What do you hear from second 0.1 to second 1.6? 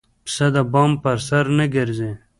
پسه د بام پر سر